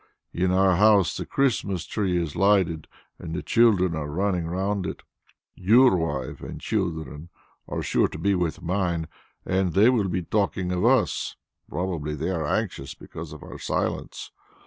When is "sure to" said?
7.83-8.17